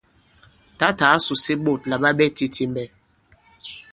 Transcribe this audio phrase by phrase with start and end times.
[0.79, 2.83] Tǎtà ǎ sùse ɓôt àla ɓa ɓɛ titimbɛ.